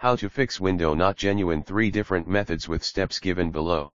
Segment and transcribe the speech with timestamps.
[0.00, 3.92] How to fix window not genuine 3 different methods with steps given below.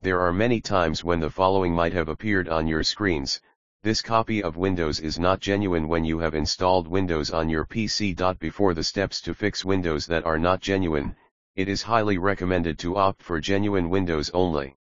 [0.00, 3.40] There are many times when the following might have appeared on your screens,
[3.84, 8.36] this copy of Windows is not genuine when you have installed Windows on your PC.
[8.40, 11.14] Before the steps to fix Windows that are not genuine,
[11.54, 14.74] it is highly recommended to opt for genuine Windows only.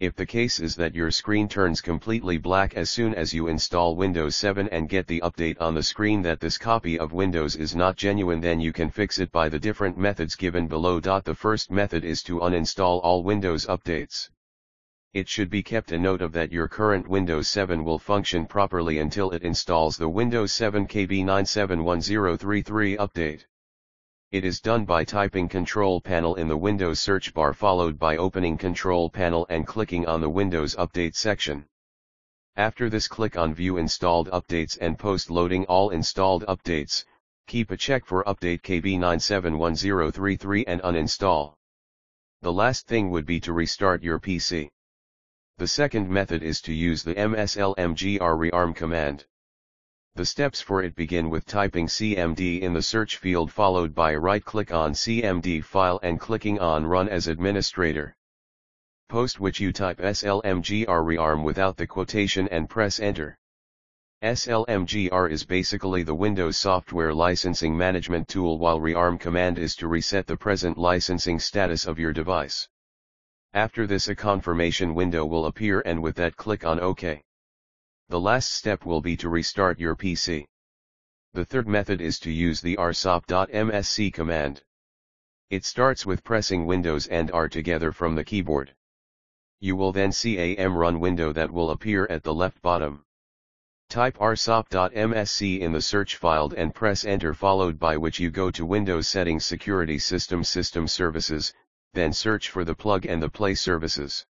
[0.00, 3.96] If the case is that your screen turns completely black as soon as you install
[3.96, 7.76] Windows 7 and get the update on the screen that this copy of Windows is
[7.76, 11.00] not genuine then you can fix it by the different methods given below.
[11.00, 14.30] The first method is to uninstall all Windows updates.
[15.12, 19.00] It should be kept a note of that your current Windows 7 will function properly
[19.00, 23.44] until it installs the Windows 7 KB971033 update.
[24.32, 28.56] It is done by typing Control Panel in the Windows search bar followed by opening
[28.56, 31.66] Control Panel and clicking on the Windows Update section.
[32.54, 37.04] After this click on View Installed Updates and post-loading all installed updates,
[37.48, 41.56] keep a check for Update KB971033 and uninstall.
[42.40, 44.70] The last thing would be to restart your PC.
[45.58, 49.26] The second method is to use the slmgr rearm command.
[50.16, 54.72] The steps for it begin with typing CMD in the search field followed by right-click
[54.72, 58.16] on CMD file and clicking on Run as Administrator.
[59.08, 63.38] Post which you type slmgr rearm without the quotation and press Enter.
[64.22, 70.26] SLMGR is basically the Windows software licensing management tool while rearm command is to reset
[70.26, 72.68] the present licensing status of your device.
[73.54, 77.22] After this a confirmation window will appear and with that click on OK.
[78.10, 80.48] The last step will be to restart your PC.
[81.32, 84.64] The third method is to use the rsop.msc command.
[85.48, 88.74] It starts with pressing Windows and R together from the keyboard.
[89.60, 93.04] You will then see a mrun window that will appear at the left bottom.
[93.88, 98.66] Type rsop.msc in the search field and press enter followed by which you go to
[98.66, 101.54] Windows Settings Security System System Services,
[101.94, 104.26] then search for the plug and the play services.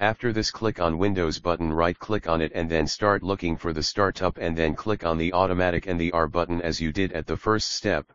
[0.00, 3.72] After this click on Windows button right click on it and then start looking for
[3.72, 7.12] the startup and then click on the automatic and the R button as you did
[7.14, 8.12] at the first step.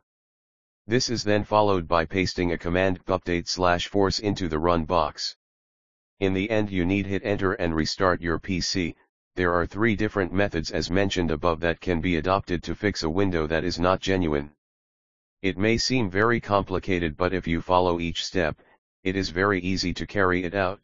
[0.88, 5.36] This is then followed by pasting a command update slash force into the run box.
[6.22, 8.96] In the end you need hit enter and restart your PC,
[9.36, 13.10] there are three different methods as mentioned above that can be adopted to fix a
[13.10, 14.52] window that is not genuine.
[15.42, 18.62] It may seem very complicated but if you follow each step,
[19.04, 20.80] it is very easy to carry it out.